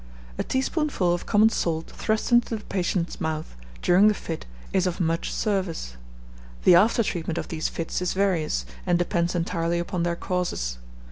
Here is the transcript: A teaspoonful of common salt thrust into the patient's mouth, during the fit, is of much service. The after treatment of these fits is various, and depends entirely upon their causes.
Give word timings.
A 0.39 0.43
teaspoonful 0.43 1.13
of 1.13 1.27
common 1.27 1.49
salt 1.49 1.91
thrust 1.95 2.31
into 2.31 2.57
the 2.57 2.63
patient's 2.63 3.21
mouth, 3.21 3.55
during 3.83 4.07
the 4.07 4.15
fit, 4.15 4.47
is 4.73 4.87
of 4.87 4.99
much 4.99 5.31
service. 5.31 5.95
The 6.63 6.73
after 6.73 7.03
treatment 7.03 7.37
of 7.37 7.49
these 7.49 7.69
fits 7.69 8.01
is 8.01 8.13
various, 8.13 8.65
and 8.87 8.97
depends 8.97 9.35
entirely 9.35 9.77
upon 9.77 10.01
their 10.01 10.15
causes. 10.15 10.79